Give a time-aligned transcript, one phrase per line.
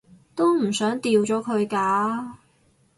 [0.33, 2.33] 都唔想掉咗佢㗎